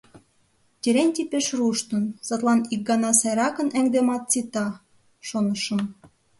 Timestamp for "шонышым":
5.27-5.81